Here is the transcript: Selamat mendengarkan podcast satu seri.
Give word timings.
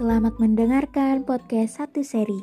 Selamat 0.00 0.40
mendengarkan 0.40 1.28
podcast 1.28 1.76
satu 1.76 2.00
seri. 2.00 2.40